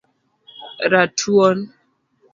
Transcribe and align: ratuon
ratuon 0.91 1.59